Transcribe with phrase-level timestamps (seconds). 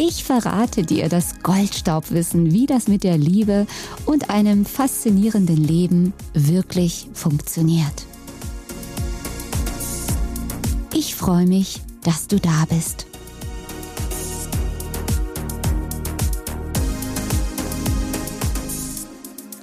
[0.00, 3.66] Ich verrate dir das Goldstaubwissen, wie das mit der Liebe
[4.06, 8.06] und einem faszinierenden Leben wirklich funktioniert.
[10.94, 13.06] Ich freue mich, dass du da bist.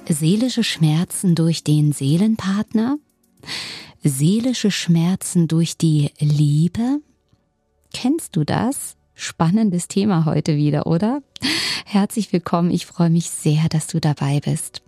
[0.06, 2.98] Seelische Schmerzen durch den Seelenpartner?
[4.04, 7.00] Seelische Schmerzen durch die Liebe?
[7.94, 8.95] Kennst du das?
[9.18, 11.22] Spannendes Thema heute wieder, oder?
[11.86, 12.70] Herzlich willkommen.
[12.70, 14.82] Ich freue mich sehr, dass du dabei bist.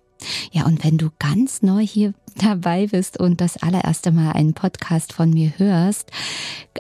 [0.53, 5.15] Ja, und wenn du ganz neu hier dabei bist und das allererste Mal einen Podcast
[5.15, 6.11] von mir hörst,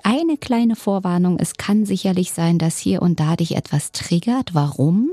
[0.03, 1.39] eine kleine Vorwarnung.
[1.39, 4.55] Es kann sicherlich sein, dass hier und da dich etwas triggert.
[4.55, 5.09] Warum?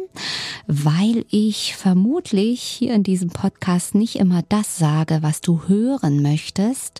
[0.67, 6.99] Weil ich vermutlich hier in diesem Podcast nicht immer das sage, was du hören möchtest.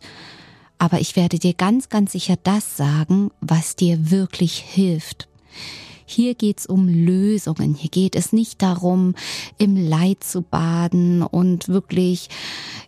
[0.78, 5.28] Aber ich werde dir ganz, ganz sicher das sagen, was dir wirklich hilft.
[6.06, 7.74] Hier geht's um Lösungen.
[7.74, 9.16] Hier geht es nicht darum,
[9.58, 12.30] im Leid zu baden und wirklich,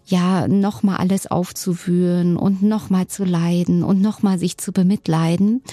[0.05, 5.63] ja, nochmal alles aufzuwühlen und nochmal zu leiden und nochmal sich zu bemitleiden,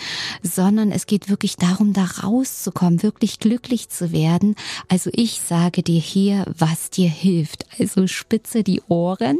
[0.42, 4.56] sondern es geht wirklich darum, da rauszukommen, wirklich glücklich zu werden.
[4.88, 7.66] Also ich sage dir hier, was dir hilft.
[7.78, 9.38] Also spitze die Ohren.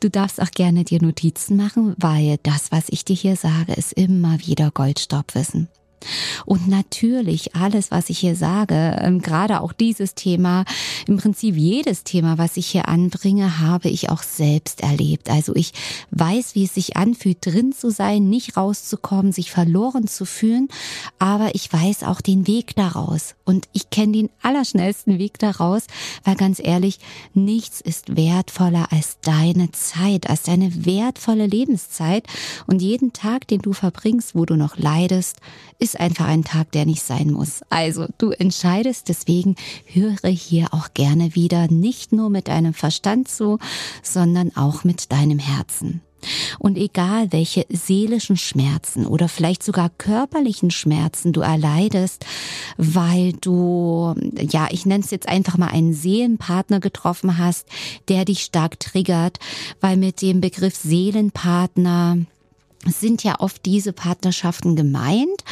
[0.00, 3.92] Du darfst auch gerne dir Notizen machen, weil das, was ich dir hier sage, ist
[3.92, 5.68] immer wieder Goldstaubwissen.
[6.44, 10.64] Und natürlich alles, was ich hier sage, ähm, gerade auch dieses Thema,
[11.06, 15.30] im Prinzip jedes Thema, was ich hier anbringe, habe ich auch selbst erlebt.
[15.30, 15.72] Also ich
[16.10, 20.68] weiß, wie es sich anfühlt, drin zu sein, nicht rauszukommen, sich verloren zu fühlen,
[21.18, 23.34] aber ich weiß auch den Weg daraus.
[23.44, 25.84] Und ich kenne den allerschnellsten Weg daraus,
[26.24, 26.98] weil ganz ehrlich,
[27.34, 32.26] nichts ist wertvoller als deine Zeit, als deine wertvolle Lebenszeit.
[32.66, 35.36] Und jeden Tag, den du verbringst, wo du noch leidest,
[35.78, 37.60] ist einfach ein Tag, der nicht sein muss.
[37.70, 39.54] Also du entscheidest, deswegen
[39.86, 43.58] höre hier auch gerne wieder nicht nur mit deinem Verstand zu,
[44.02, 46.00] sondern auch mit deinem Herzen.
[46.58, 52.24] Und egal, welche seelischen Schmerzen oder vielleicht sogar körperlichen Schmerzen du erleidest,
[52.76, 57.68] weil du, ja, ich nenne es jetzt einfach mal einen Seelenpartner getroffen hast,
[58.08, 59.38] der dich stark triggert,
[59.80, 62.18] weil mit dem Begriff Seelenpartner
[62.86, 65.44] sind ja oft diese Partnerschaften gemeint,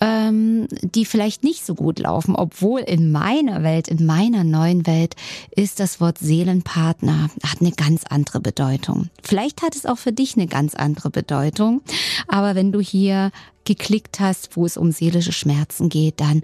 [0.00, 5.16] ähm, die vielleicht nicht so gut laufen, obwohl in meiner Welt, in meiner neuen Welt
[5.50, 9.10] ist das Wort Seelenpartner hat eine ganz andere Bedeutung.
[9.22, 11.82] Vielleicht hat es auch für dich eine ganz andere Bedeutung,
[12.28, 13.30] aber wenn du hier
[13.64, 16.42] geklickt hast, wo es um seelische Schmerzen geht, dann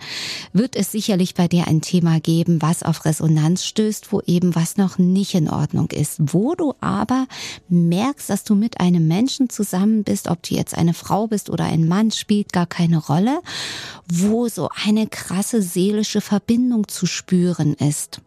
[0.53, 4.77] wird es sicherlich bei dir ein Thema geben, was auf Resonanz stößt, wo eben was
[4.77, 7.27] noch nicht in Ordnung ist, wo du aber
[7.69, 11.65] merkst, dass du mit einem Menschen zusammen bist, ob du jetzt eine Frau bist oder
[11.65, 13.40] ein Mann, spielt gar keine Rolle,
[14.09, 18.21] wo so eine krasse seelische Verbindung zu spüren ist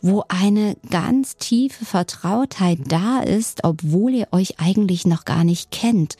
[0.00, 6.16] wo eine ganz tiefe Vertrautheit da ist, obwohl ihr euch eigentlich noch gar nicht kennt,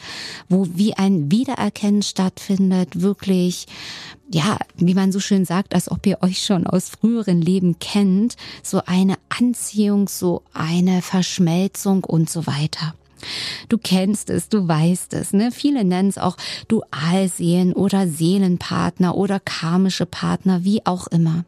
[0.48, 3.66] wo wie ein Wiedererkennen stattfindet, wirklich,
[4.30, 8.36] ja, wie man so schön sagt, als ob ihr euch schon aus früheren Leben kennt,
[8.62, 12.94] so eine Anziehung, so eine Verschmelzung und so weiter.
[13.68, 15.32] Du kennst es, du weißt es.
[15.32, 15.50] Ne?
[15.52, 16.36] Viele nennen es auch
[16.68, 21.44] Dualseelen oder Seelenpartner oder karmische Partner, wie auch immer.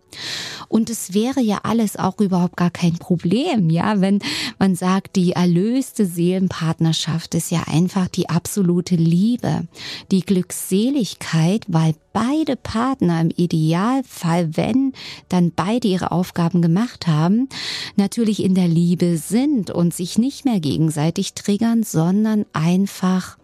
[0.69, 4.21] Und es wäre ja alles auch überhaupt gar kein Problem, ja, wenn
[4.59, 9.67] man sagt, die erlöste Seelenpartnerschaft ist ja einfach die absolute Liebe,
[10.11, 14.93] die Glückseligkeit, weil beide Partner im Idealfall, wenn
[15.29, 17.49] dann beide ihre Aufgaben gemacht haben,
[17.97, 23.37] natürlich in der Liebe sind und sich nicht mehr gegenseitig triggern, sondern einfach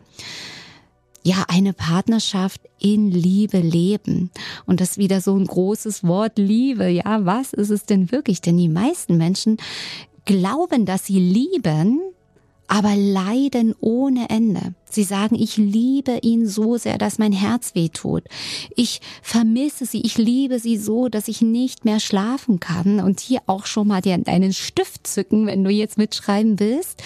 [1.23, 4.31] ja, eine Partnerschaft in Liebe leben.
[4.65, 6.89] Und das wieder so ein großes Wort Liebe.
[6.89, 8.41] Ja, was ist es denn wirklich?
[8.41, 9.57] Denn die meisten Menschen
[10.25, 12.01] glauben, dass sie lieben,
[12.69, 14.75] aber leiden ohne Ende.
[14.89, 18.23] Sie sagen, ich liebe ihn so sehr, dass mein Herz weh tut.
[18.77, 23.01] Ich vermisse sie, ich liebe sie so, dass ich nicht mehr schlafen kann.
[23.01, 27.03] Und hier auch schon mal dir einen Stift zücken, wenn du jetzt mitschreiben willst.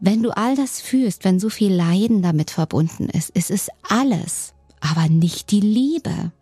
[0.00, 4.54] Wenn du all das fühlst, wenn so viel Leiden damit verbunden ist, es ist alles,
[4.80, 6.32] aber nicht die Liebe.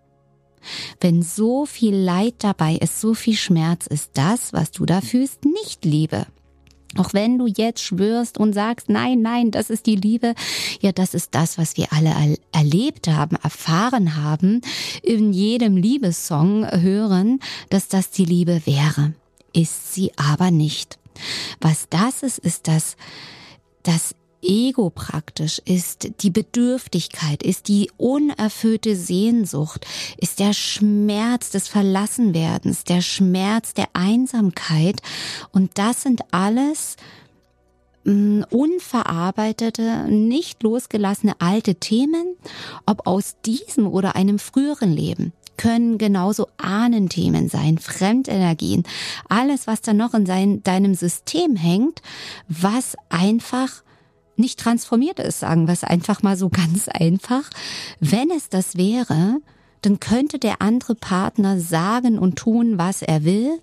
[1.01, 5.45] Wenn so viel Leid dabei ist, so viel Schmerz, ist das, was du da fühlst,
[5.45, 6.27] nicht Liebe.
[6.99, 10.35] Auch wenn du jetzt schwörst und sagst, nein, nein, das ist die Liebe,
[10.81, 14.61] ja, das ist das, was wir alle erlebt haben, erfahren haben,
[15.03, 19.15] in jedem Liebessong hören, dass das die Liebe wäre.
[19.53, 20.99] Ist sie aber nicht.
[21.61, 22.97] Was das ist, ist das,
[23.87, 29.87] das Ego praktisch ist die Bedürftigkeit, ist die unerfüllte Sehnsucht,
[30.19, 35.01] ist der Schmerz des Verlassenwerdens, der Schmerz der Einsamkeit.
[35.53, 36.97] Und das sind alles
[38.05, 42.37] mm, unverarbeitete, nicht losgelassene alte Themen,
[42.85, 48.85] ob aus diesem oder einem früheren Leben können genauso Ahnenthemen sein, Fremdenergien,
[49.29, 52.03] alles, was da noch in sein, deinem System hängt,
[52.49, 53.83] was einfach
[54.37, 57.49] nicht transformiert ist, sagen wir es einfach mal so ganz einfach.
[58.01, 59.41] Wenn es das wäre,
[59.83, 63.59] dann könnte der andere Partner sagen und tun, was er will.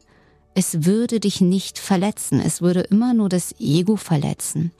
[0.55, 2.39] Es würde dich nicht verletzen.
[2.39, 4.71] Es würde immer nur das Ego verletzen.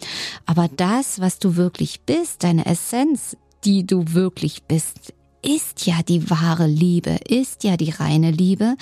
[0.46, 3.36] Aber das, was du wirklich bist, deine Essenz,
[3.66, 5.14] die du wirklich bist,
[5.44, 8.76] ist ja die wahre Liebe, ist ja die reine Liebe.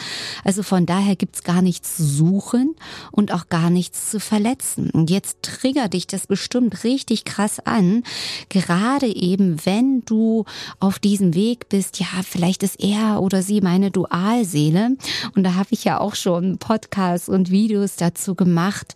[0.44, 2.76] Also von daher gibt's gar nichts zu suchen
[3.12, 4.90] und auch gar nichts zu verletzen.
[4.92, 8.04] Und jetzt triggert dich das bestimmt richtig krass an,
[8.50, 10.46] gerade eben wenn du
[10.80, 14.98] auf diesem Weg bist, ja, vielleicht ist er oder sie meine Dualseele.
[15.36, 18.94] Und da habe ich ja auch schon Podcasts und Videos dazu gemacht,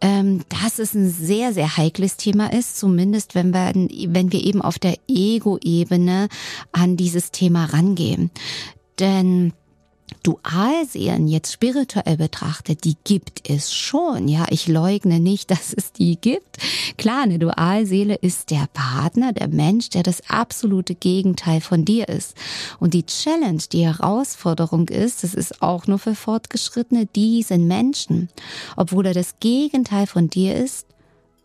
[0.00, 4.62] ähm, dass es ein sehr, sehr heikles Thema ist, zumindest wenn wir, wenn wir eben
[4.62, 6.28] auf der Ego-Ebene
[6.72, 8.30] an dieses Thema rangehen.
[8.98, 9.52] Denn
[10.22, 14.28] Dualseelen jetzt spirituell betrachtet, die gibt es schon.
[14.28, 16.58] Ja, ich leugne nicht, dass es die gibt.
[16.96, 22.34] Klar, eine Dualseele ist der Partner, der Mensch, der das absolute Gegenteil von dir ist.
[22.80, 28.28] Und die Challenge, die Herausforderung ist, das ist auch nur für Fortgeschrittene, diesen Menschen,
[28.76, 30.86] obwohl er das Gegenteil von dir ist,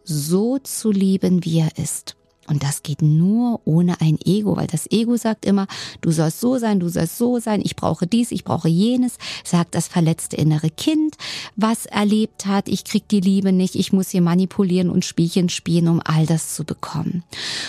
[0.03, 2.15] so zu lieben, wie er ist.
[2.49, 5.67] Und das geht nur ohne ein Ego, weil das Ego sagt immer,
[6.01, 9.75] du sollst so sein, du sollst so sein, ich brauche dies, ich brauche jenes, sagt
[9.75, 11.15] das verletzte innere Kind,
[11.55, 15.87] was erlebt hat, ich krieg die Liebe nicht, ich muss hier manipulieren und Spielchen spielen,
[15.87, 17.23] um all das zu bekommen.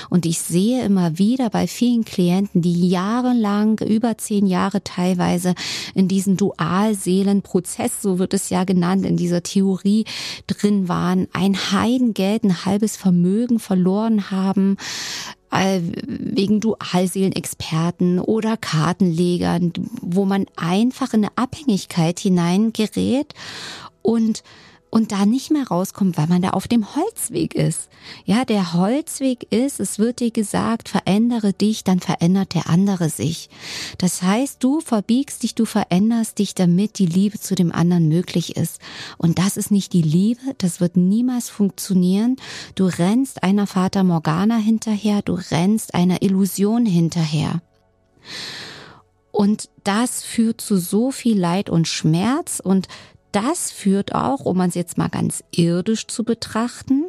[0.09, 5.55] Und ich sehe immer wieder bei vielen Klienten, die jahrelang, über zehn Jahre teilweise
[5.95, 10.05] in diesem Dualseelenprozess, so wird es ja genannt, in dieser Theorie
[10.47, 14.70] drin waren, ein Heidengeld, ein halbes Vermögen verloren haben,
[15.51, 23.35] äh, wegen Dualseelenexperten oder Kartenlegern, wo man einfach in eine Abhängigkeit hineingerät
[24.03, 24.43] und
[24.91, 27.89] und da nicht mehr rauskommt, weil man da auf dem Holzweg ist.
[28.25, 33.49] Ja, der Holzweg ist, es wird dir gesagt, verändere dich, dann verändert der andere sich.
[33.99, 38.57] Das heißt, du verbiegst dich, du veränderst dich, damit die Liebe zu dem anderen möglich
[38.57, 38.81] ist.
[39.17, 42.37] Und das ist nicht die Liebe, das wird niemals funktionieren.
[42.75, 47.63] Du rennst einer Vater Morgana hinterher, du rennst einer Illusion hinterher.
[49.31, 52.89] Und das führt zu so viel Leid und Schmerz und
[53.33, 57.07] das führt auch, um es jetzt mal ganz irdisch zu betrachten,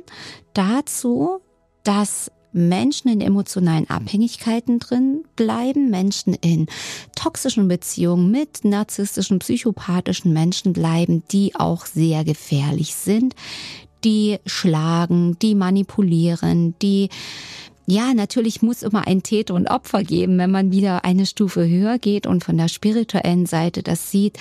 [0.53, 1.39] dazu,
[1.83, 6.67] dass Menschen in emotionalen Abhängigkeiten drin bleiben, Menschen in
[7.15, 13.35] toxischen Beziehungen mit narzisstischen, psychopathischen Menschen bleiben, die auch sehr gefährlich sind,
[14.03, 17.09] die schlagen, die manipulieren, die
[17.87, 21.97] ja, natürlich muss immer ein Täter und Opfer geben, wenn man wieder eine Stufe höher
[21.97, 24.37] geht und von der spirituellen Seite das sieht,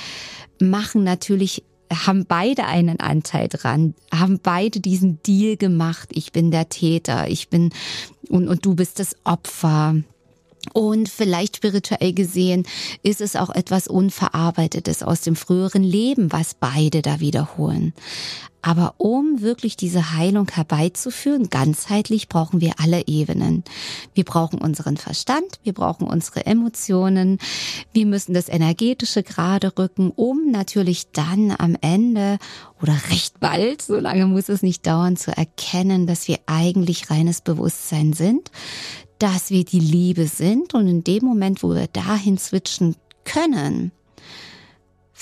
[0.60, 6.10] machen natürlich haben beide einen Anteil dran, haben beide diesen Deal gemacht.
[6.12, 7.70] Ich bin der Täter, ich bin
[8.28, 9.96] und, und du bist das Opfer.
[10.74, 12.66] Und vielleicht spirituell gesehen
[13.02, 17.94] ist es auch etwas Unverarbeitetes aus dem früheren Leben, was beide da wiederholen.
[18.62, 23.64] Aber um wirklich diese Heilung herbeizuführen, ganzheitlich brauchen wir alle Ebenen.
[24.14, 27.38] Wir brauchen unseren Verstand, wir brauchen unsere Emotionen,
[27.92, 32.38] wir müssen das Energetische gerade rücken, um natürlich dann am Ende
[32.82, 37.40] oder recht bald, so lange muss es nicht dauern, zu erkennen, dass wir eigentlich reines
[37.40, 38.50] Bewusstsein sind,
[39.18, 43.92] dass wir die Liebe sind und in dem Moment, wo wir dahin switchen können,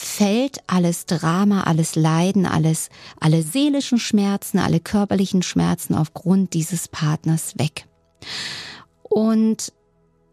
[0.01, 2.89] fällt alles Drama, alles Leiden, alles,
[3.19, 7.87] alle seelischen Schmerzen, alle körperlichen Schmerzen aufgrund dieses Partners weg.
[9.03, 9.73] Und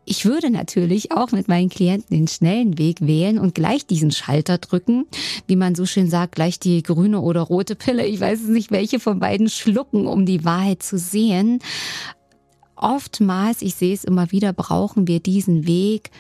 [0.05, 4.59] ich würde natürlich auch mit meinen Klienten den schnellen Weg wählen und gleich diesen Schalter
[4.59, 5.07] drücken,
[5.47, 8.05] wie man so schön sagt, gleich die grüne oder rote Pille.
[8.05, 11.57] Ich weiß nicht, welche von beiden schlucken, um die Wahrheit zu sehen.
[12.75, 16.11] oftmals, ich sehe es immer wieder, brauchen wir diesen Weg,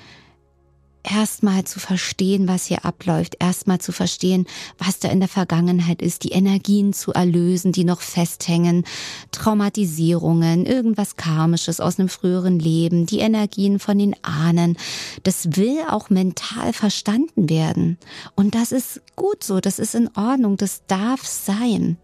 [1.05, 4.45] erstmal zu verstehen, was hier abläuft, erstmal zu verstehen,
[4.77, 8.83] was da in der Vergangenheit ist, die Energien zu erlösen, die noch festhängen,
[9.31, 14.77] Traumatisierungen, irgendwas Karmisches aus einem früheren Leben, die Energien von den Ahnen.
[15.23, 17.97] Das will auch mental verstanden werden.
[18.35, 21.97] Und das ist gut so, das ist in Ordnung, das darf sein.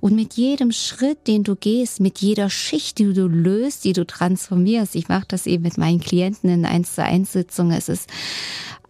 [0.00, 4.06] Und mit jedem Schritt, den du gehst, mit jeder Schicht, die du löst, die du
[4.06, 8.08] transformierst, ich mache das eben mit meinen Klienten in 1 zu 1 Sitzungen, es ist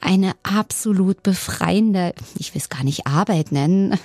[0.01, 3.99] eine absolut befreiende, ich will es gar nicht Arbeit nennen,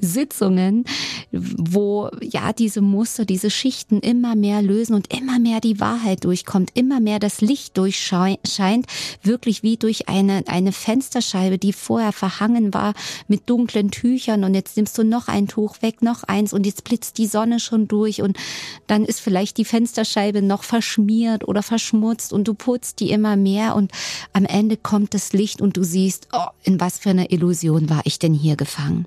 [0.00, 0.84] Sitzungen,
[1.32, 6.70] wo ja diese Muster, diese Schichten immer mehr lösen und immer mehr die Wahrheit durchkommt,
[6.74, 8.86] immer mehr das Licht durchscheint,
[9.22, 12.94] wirklich wie durch eine, eine Fensterscheibe, die vorher verhangen war
[13.28, 16.84] mit dunklen Tüchern und jetzt nimmst du noch ein Tuch weg, noch eins und jetzt
[16.84, 18.36] blitzt die Sonne schon durch und
[18.86, 23.74] dann ist vielleicht die Fensterscheibe noch verschmiert oder verschmutzt und du putzt die immer mehr
[23.74, 23.92] und
[24.32, 28.02] am Ende kommt das Licht und du siehst, oh, in was für einer Illusion war
[28.04, 29.06] ich denn hier gefangen.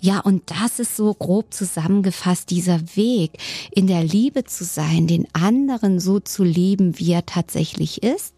[0.00, 3.32] Ja, und das ist so grob zusammengefasst dieser Weg,
[3.72, 8.34] in der Liebe zu sein, den anderen so zu lieben, wie er tatsächlich ist.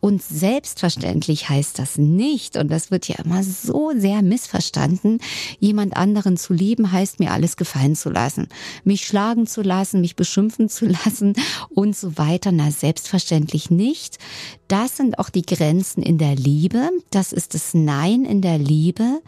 [0.00, 5.20] Und selbstverständlich heißt das nicht, und das wird ja immer so sehr missverstanden,
[5.60, 8.48] jemand anderen zu lieben heißt mir alles gefallen zu lassen,
[8.82, 11.34] mich schlagen zu lassen, mich beschimpfen zu lassen
[11.70, 12.50] und so weiter.
[12.50, 14.18] Na, selbstverständlich nicht.
[14.66, 16.90] Das sind auch die Grenzen in der Liebe.
[17.10, 19.22] Das ist das Nein in der Liebe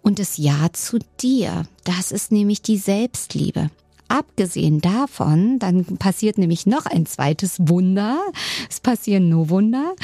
[0.00, 1.25] und das Ja zu dir.
[1.84, 3.70] Das ist nämlich die Selbstliebe.
[4.08, 8.20] Abgesehen davon, dann passiert nämlich noch ein zweites Wunder.
[8.70, 9.94] Es passieren nur Wunder.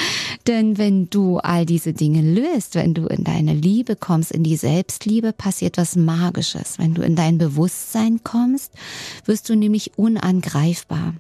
[0.48, 4.56] Denn wenn du all diese Dinge löst, wenn du in deine Liebe kommst, in die
[4.56, 6.78] Selbstliebe, passiert was Magisches.
[6.78, 8.72] Wenn du in dein Bewusstsein kommst,
[9.24, 11.14] wirst du nämlich unangreifbar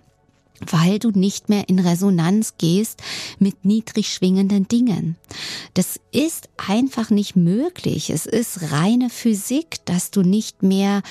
[0.70, 3.02] weil du nicht mehr in Resonanz gehst
[3.38, 5.16] mit niedrig schwingenden Dingen.
[5.74, 8.10] Das ist einfach nicht möglich.
[8.10, 11.02] Es ist reine Physik, dass du nicht mehr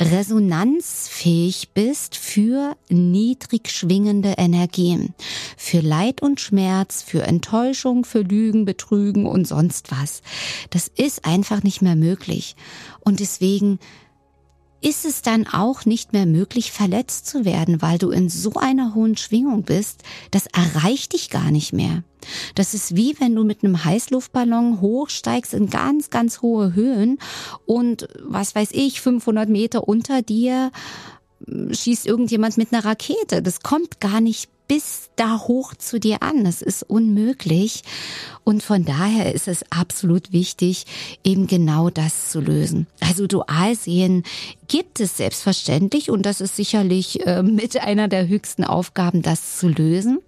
[0.00, 5.14] resonanzfähig bist für niedrig schwingende Energien,
[5.56, 10.22] für Leid und Schmerz, für Enttäuschung, für Lügen, Betrügen und sonst was.
[10.70, 12.56] Das ist einfach nicht mehr möglich.
[13.00, 13.78] Und deswegen
[14.82, 18.94] ist es dann auch nicht mehr möglich, verletzt zu werden, weil du in so einer
[18.94, 22.02] hohen Schwingung bist, das erreicht dich gar nicht mehr.
[22.54, 27.18] Das ist wie wenn du mit einem Heißluftballon hochsteigst in ganz, ganz hohe Höhen
[27.64, 30.70] und was weiß ich, 500 Meter unter dir
[31.46, 33.42] hm, schießt irgendjemand mit einer Rakete.
[33.42, 36.44] Das kommt gar nicht bis da hoch zu dir an.
[36.44, 37.82] Das ist unmöglich.
[38.42, 40.86] Und von daher ist es absolut wichtig,
[41.24, 42.86] eben genau das zu lösen.
[42.98, 44.22] Also dual sehen
[44.68, 49.68] gibt es selbstverständlich und das ist sicherlich äh, mit einer der höchsten Aufgaben, das zu
[49.68, 50.20] lösen.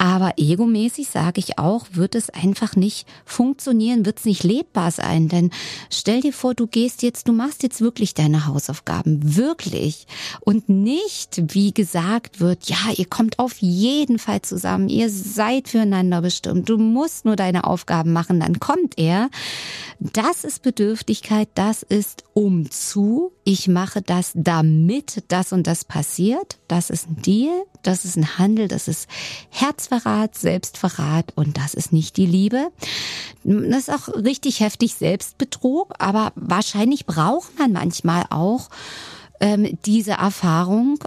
[0.00, 5.28] Aber egomäßig sage ich auch, wird es einfach nicht funktionieren, wird es nicht lebbar sein.
[5.28, 5.50] Denn
[5.90, 10.06] stell dir vor, du gehst jetzt, du machst jetzt wirklich deine Hausaufgaben, wirklich.
[10.40, 16.22] Und nicht, wie gesagt wird, ja, ihr kommt auf jeden Fall zusammen, ihr seid füreinander
[16.22, 19.30] bestimmt, du musst nur deine Aufgaben machen, dann kommt er.
[19.98, 23.32] Das ist Bedürftigkeit, das ist umzu.
[23.42, 26.58] Ich mache das, damit das und das passiert.
[26.68, 29.08] Das ist ein Deal, das ist ein Handel, das ist
[29.50, 29.87] Herzverrat,
[30.36, 32.68] Selbstverrat und das ist nicht die Liebe.
[33.44, 38.68] Das ist auch richtig heftig Selbstbetrug, aber wahrscheinlich braucht man manchmal auch
[39.40, 40.98] ähm, diese Erfahrung,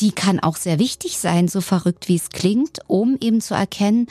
[0.00, 4.06] die kann auch sehr wichtig sein, so verrückt wie es klingt, um eben zu erkennen,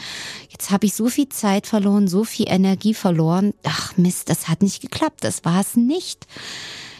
[0.50, 3.54] jetzt habe ich so viel Zeit verloren, so viel Energie verloren.
[3.64, 6.28] Ach Mist, das hat nicht geklappt, das war es nicht.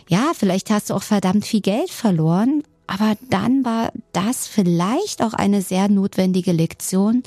[0.08, 5.34] Ja, vielleicht hast du auch verdammt viel Geld verloren, aber dann war das vielleicht auch
[5.34, 7.24] eine sehr notwendige Lektion,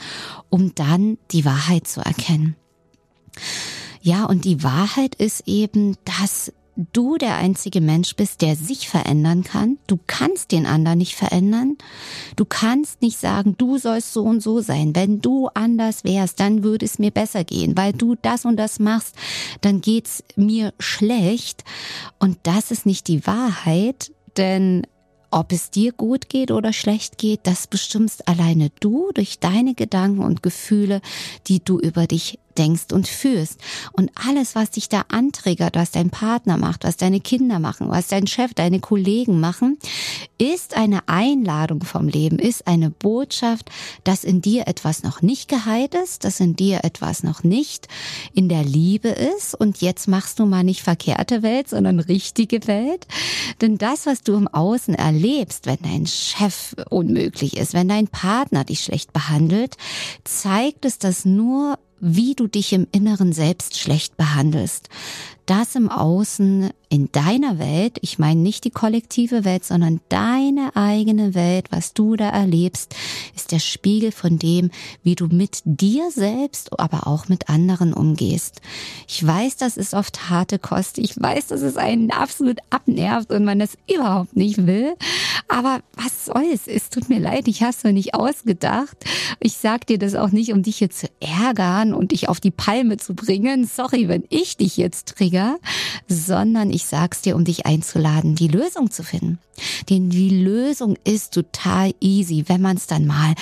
[0.51, 2.55] um dann die Wahrheit zu erkennen.
[4.03, 6.53] Ja, und die Wahrheit ist eben, dass
[6.93, 9.79] du der einzige Mensch bist, der sich verändern kann.
[9.87, 11.79] Du kannst den anderen nicht verändern.
[12.37, 14.95] Du kannst nicht sagen, du sollst so und so sein.
[14.95, 17.75] Wenn du anders wärst, dann würde es mir besser gehen.
[17.75, 19.17] Weil du das und das machst,
[19.63, 21.65] dann geht's mir schlecht.
[22.19, 24.87] Und das ist nicht die Wahrheit, denn
[25.35, 30.23] ob es dir gut geht oder schlecht geht, das bestimmst alleine du durch deine Gedanken
[30.23, 31.01] und Gefühle,
[31.49, 33.61] die du über dich denkst und fühlst.
[33.93, 38.09] Und alles, was dich da antriggert, was dein Partner macht, was deine Kinder machen, was
[38.09, 39.79] dein Chef, deine Kollegen machen,
[40.39, 43.71] ist eine Einladung vom Leben, ist eine Botschaft,
[44.05, 47.89] dass in dir etwas noch nicht geheilt ist, dass in dir etwas noch nicht
[48.35, 53.07] in der Liebe ist und jetzt machst du mal nicht verkehrte Welt, sondern richtige Welt.
[53.61, 58.65] Denn das, was du im Außen erlebst, wenn dein Chef unmöglich ist, wenn dein Partner
[58.65, 59.77] dich schlecht behandelt,
[60.25, 64.91] zeigt es, dass nur wie du dich im Inneren selbst schlecht behandelst
[65.47, 71.35] das im Außen, in deiner Welt, ich meine nicht die kollektive Welt, sondern deine eigene
[71.35, 72.95] Welt, was du da erlebst,
[73.35, 74.71] ist der Spiegel von dem,
[75.03, 78.61] wie du mit dir selbst, aber auch mit anderen umgehst.
[79.09, 80.99] Ich weiß, das ist oft harte Kost.
[80.99, 84.95] Ich weiß, dass es einen absolut abnervt und man das überhaupt nicht will.
[85.49, 86.69] Aber was soll's?
[86.69, 88.97] Es tut mir leid, ich hast du nicht ausgedacht.
[89.41, 92.53] Ich sag dir das auch nicht, um dich jetzt zu ärgern und dich auf die
[92.53, 93.67] Palme zu bringen.
[93.67, 95.59] Sorry, wenn ich dich jetzt träge schwieriger,
[96.09, 99.39] sondern ich sag's dir, um dich einzuladen, die Lösung zu finden.
[99.91, 103.35] Denn die Lösung ist total easy, wenn man es dann mal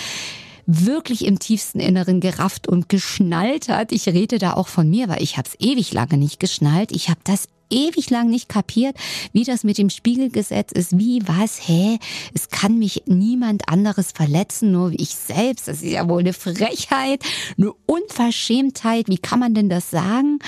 [0.66, 3.90] wirklich im tiefsten Inneren gerafft und geschnallt hat.
[3.92, 6.92] Ich rede da auch von mir, weil ich habe es ewig lange nicht geschnallt.
[6.92, 8.96] Ich habe das ewig lang nicht kapiert,
[9.32, 11.98] wie das mit dem Spiegelgesetz ist, wie, was, hä?
[12.34, 15.68] Es kann mich niemand anderes verletzen, nur ich selbst.
[15.68, 17.24] Das ist ja wohl eine Frechheit,
[17.56, 19.08] eine Unverschämtheit.
[19.08, 20.38] Wie kann man denn das sagen?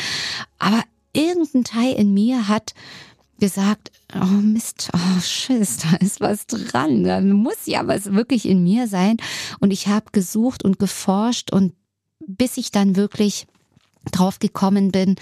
[0.58, 0.82] Aber
[1.14, 2.74] irgendein Teil in mir hat
[3.40, 7.04] gesagt, oh Mist, oh Schiss, da ist was dran.
[7.04, 9.16] Da muss ja was wirklich in mir sein.
[9.60, 11.74] Und ich habe gesucht und geforscht und
[12.26, 13.46] bis ich dann wirklich
[14.12, 15.16] drauf gekommen bin,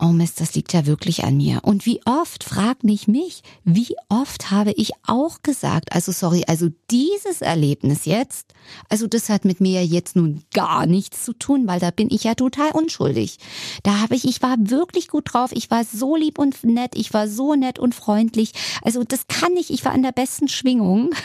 [0.00, 1.60] oh Mist, das liegt ja wirklich an mir.
[1.62, 6.68] Und wie oft, frag nicht mich, wie oft habe ich auch gesagt, also sorry, also
[6.90, 8.52] dieses Erlebnis jetzt,
[8.88, 12.24] also das hat mit mir jetzt nun gar nichts zu tun, weil da bin ich
[12.24, 13.38] ja total unschuldig.
[13.82, 17.14] Da habe ich, ich war wirklich gut drauf, ich war so lieb und nett, ich
[17.14, 18.52] war so nett und freundlich.
[18.82, 21.10] Also das kann ich, ich war an der besten Schwingung.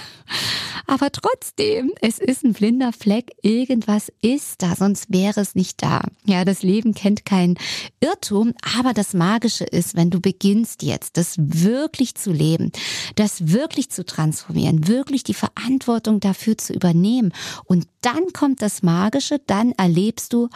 [0.87, 6.01] Aber trotzdem, es ist ein blinder Fleck, irgendwas ist da, sonst wäre es nicht da.
[6.25, 7.59] Ja, das Leben kennt keinen
[7.99, 12.71] Irrtum, aber das Magische ist, wenn du beginnst jetzt, das wirklich zu leben,
[13.15, 17.33] das wirklich zu transformieren, wirklich die Verantwortung dafür zu übernehmen.
[17.65, 20.49] Und dann kommt das Magische, dann erlebst du,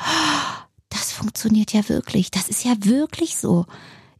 [0.89, 3.65] das funktioniert ja wirklich, das ist ja wirklich so.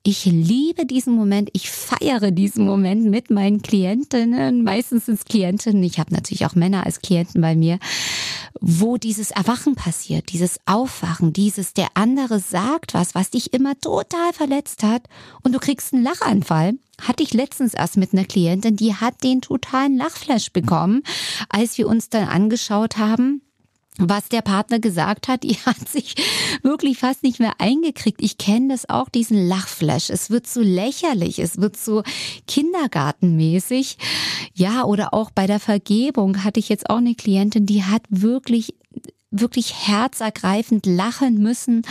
[0.05, 5.81] Ich liebe diesen Moment, ich feiere diesen Moment mit meinen Klientinnen, meistens sind es Klientinnen,
[5.81, 7.79] ich habe natürlich auch Männer als Klienten bei mir,
[8.59, 14.33] wo dieses Erwachen passiert, dieses Aufwachen, dieses der andere sagt was, was dich immer total
[14.33, 15.03] verletzt hat
[15.43, 16.73] und du kriegst einen Lachanfall.
[17.01, 21.03] Hatte ich letztens erst mit einer Klientin, die hat den totalen Lachflash bekommen,
[21.49, 23.41] als wir uns dann angeschaut haben,
[23.97, 26.15] was der Partner gesagt hat, die hat sich
[26.61, 28.21] wirklich fast nicht mehr eingekriegt.
[28.21, 30.09] Ich kenne das auch, diesen Lachflash.
[30.09, 32.03] Es wird so lächerlich, es wird so
[32.47, 33.97] kindergartenmäßig.
[34.53, 38.75] Ja, oder auch bei der Vergebung hatte ich jetzt auch eine Klientin, die hat wirklich,
[39.31, 41.83] wirklich herzergreifend lachen müssen,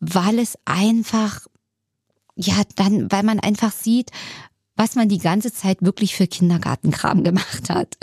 [0.00, 1.46] weil es einfach
[2.36, 4.10] ja, dann, weil man einfach sieht,
[4.76, 7.96] was man die ganze Zeit wirklich für Kindergartenkram gemacht hat.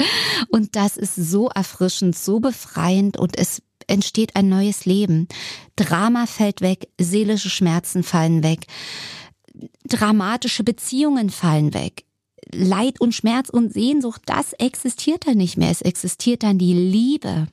[0.49, 5.27] Und das ist so erfrischend, so befreiend und es entsteht ein neues Leben.
[5.75, 8.67] Drama fällt weg, seelische Schmerzen fallen weg,
[9.85, 12.05] dramatische Beziehungen fallen weg.
[12.51, 15.69] Leid und Schmerz und Sehnsucht, das existiert dann nicht mehr.
[15.69, 17.47] Es existiert dann die Liebe,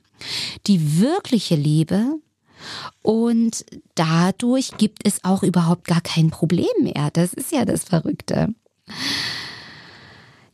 [0.65, 2.19] die wirkliche Liebe,
[3.01, 7.09] und dadurch gibt es auch überhaupt gar kein Problem mehr.
[7.13, 8.53] Das ist ja das Verrückte.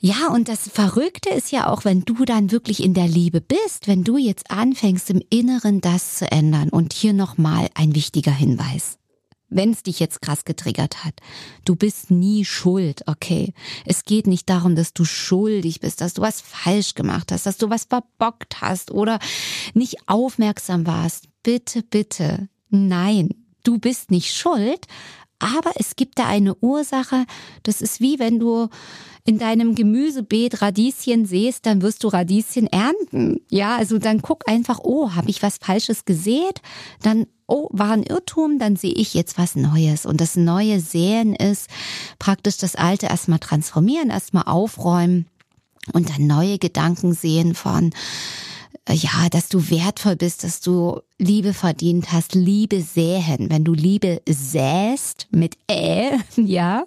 [0.06, 3.88] Ja, und das Verrückte ist ja auch, wenn du dann wirklich in der Liebe bist,
[3.88, 6.68] wenn du jetzt anfängst im Inneren das zu ändern.
[6.68, 8.98] Und hier nochmal ein wichtiger Hinweis.
[9.48, 11.14] Wenn es dich jetzt krass getriggert hat,
[11.64, 13.54] du bist nie schuld, okay?
[13.86, 17.58] Es geht nicht darum, dass du schuldig bist, dass du was falsch gemacht hast, dass
[17.58, 19.20] du was verbockt hast oder
[19.74, 21.30] nicht aufmerksam warst.
[21.44, 23.30] Bitte, bitte, nein,
[23.64, 24.88] du bist nicht schuld,
[25.44, 27.26] aber es gibt da eine Ursache.
[27.64, 28.70] Das ist wie wenn du
[29.26, 33.40] in deinem Gemüsebeet Radieschen säst, dann wirst du Radieschen ernten.
[33.50, 36.62] Ja, also dann guck einfach, oh, habe ich was Falsches gesät?
[37.02, 40.06] Dann, oh, war ein Irrtum, dann sehe ich jetzt was Neues.
[40.06, 41.70] Und das neue Säen ist
[42.20, 45.28] praktisch das Alte erstmal transformieren, erstmal aufräumen
[45.94, 47.92] und dann neue Gedanken sehen von,
[48.90, 53.50] ja, dass du wertvoll bist, dass du Liebe verdient hast, Liebe säen.
[53.50, 56.84] Wenn du Liebe säst mit Ä, ja,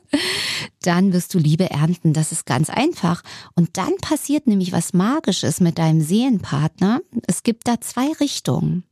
[0.83, 2.13] dann wirst du Liebe ernten.
[2.13, 3.23] Das ist ganz einfach.
[3.55, 7.01] Und dann passiert nämlich was Magisches mit deinem Seelenpartner.
[7.27, 8.85] Es gibt da zwei Richtungen.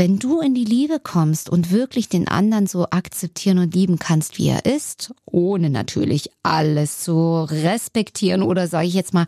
[0.00, 4.38] Wenn du in die Liebe kommst und wirklich den anderen so akzeptieren und lieben kannst,
[4.38, 9.26] wie er ist, ohne natürlich alles zu respektieren oder sage ich jetzt mal,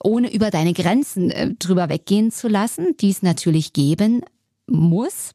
[0.00, 4.20] ohne über deine Grenzen äh, drüber weggehen zu lassen, die es natürlich geben
[4.68, 5.32] muss.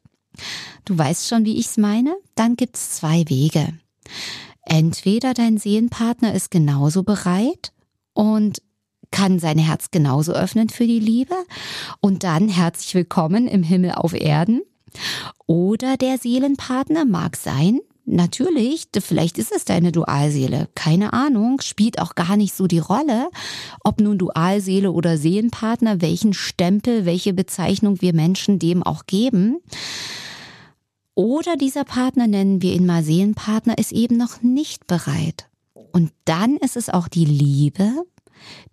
[0.86, 2.16] Du weißt schon, wie ich es meine?
[2.34, 3.74] Dann gibt es zwei Wege.
[4.62, 7.74] Entweder dein Seelenpartner ist genauso bereit
[8.14, 8.62] und
[9.10, 11.34] kann sein Herz genauso öffnen für die Liebe
[12.00, 14.62] und dann herzlich willkommen im Himmel auf Erden.
[15.46, 22.14] Oder der Seelenpartner mag sein, natürlich, vielleicht ist es deine Dualseele, keine Ahnung, spielt auch
[22.14, 23.28] gar nicht so die Rolle,
[23.84, 29.58] ob nun Dualseele oder Seelenpartner, welchen Stempel, welche Bezeichnung wir Menschen dem auch geben.
[31.14, 35.48] Oder dieser Partner, nennen wir ihn mal Seelenpartner, ist eben noch nicht bereit.
[35.92, 37.90] Und dann ist es auch die Liebe,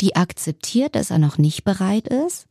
[0.01, 2.47] die akzeptiert, dass er noch nicht bereit ist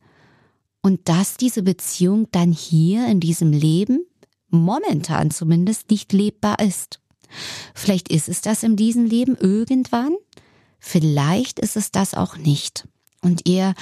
[0.85, 4.05] und dass diese Beziehung dann hier in diesem Leben
[4.51, 6.99] momentan zumindest nicht lebbar ist.
[7.73, 10.13] Vielleicht ist es das in diesem Leben irgendwann,
[10.77, 12.87] vielleicht ist es das auch nicht.
[13.23, 13.73] Und ihr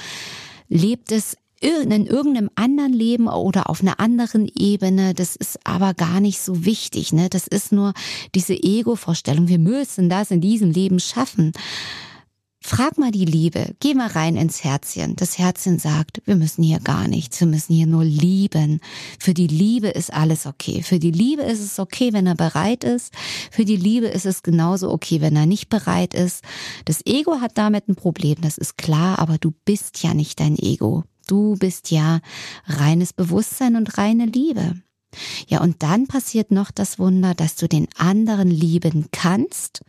[0.70, 6.20] lebt es in irgendeinem anderen Leben oder auf einer anderen Ebene, das ist aber gar
[6.20, 7.28] nicht so wichtig, ne?
[7.28, 7.92] Das ist nur
[8.34, 11.52] diese Ego-Vorstellung, wir müssen das in diesem Leben schaffen.
[12.66, 15.16] Frag mal die Liebe, geh mal rein ins Herzchen.
[15.16, 18.80] Das Herzchen sagt, wir müssen hier gar nichts, wir müssen hier nur lieben.
[19.18, 20.82] Für die Liebe ist alles okay.
[20.82, 23.12] Für die Liebe ist es okay, wenn er bereit ist.
[23.50, 26.42] Für die Liebe ist es genauso okay, wenn er nicht bereit ist.
[26.86, 30.58] Das Ego hat damit ein Problem, das ist klar, aber du bist ja nicht dein
[30.58, 31.04] Ego.
[31.26, 32.20] Du bist ja
[32.64, 34.80] reines Bewusstsein und reine Liebe.
[35.48, 39.82] Ja, und dann passiert noch das Wunder, dass du den anderen lieben kannst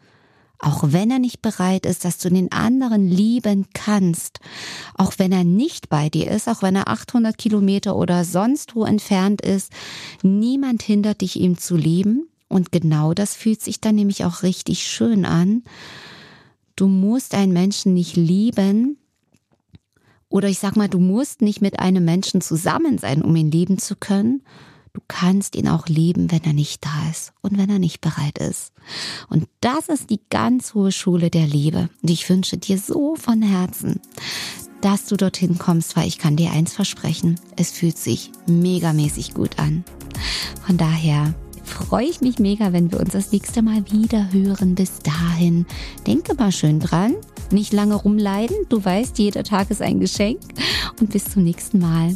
[0.59, 4.39] auch wenn er nicht bereit ist, dass du den anderen lieben kannst,
[4.95, 8.85] auch wenn er nicht bei dir ist, auch wenn er 800 Kilometer oder sonst wo
[8.85, 9.71] entfernt ist,
[10.23, 12.27] niemand hindert dich, ihm zu lieben.
[12.47, 15.63] Und genau das fühlt sich dann nämlich auch richtig schön an.
[16.75, 18.97] Du musst einen Menschen nicht lieben,
[20.29, 23.77] oder ich sag mal, du musst nicht mit einem Menschen zusammen sein, um ihn lieben
[23.77, 24.41] zu können,
[24.95, 28.37] Du kannst ihn auch lieben, wenn er nicht da ist und wenn er nicht bereit
[28.37, 28.71] ist.
[29.27, 31.89] Und das ist die ganz hohe Schule der Liebe.
[32.01, 33.99] Und ich wünsche dir so von Herzen,
[34.79, 37.37] dass du dorthin kommst, weil ich kann dir eins versprechen.
[37.57, 39.83] Es fühlt sich megamäßig gut an.
[40.65, 41.33] Von daher
[41.65, 44.75] freue ich mich mega, wenn wir uns das nächste Mal wieder hören.
[44.75, 45.65] Bis dahin,
[46.07, 47.15] denke mal schön dran.
[47.51, 48.55] Nicht lange rumleiden.
[48.69, 50.39] Du weißt, jeder Tag ist ein Geschenk.
[51.01, 52.15] Und bis zum nächsten Mal.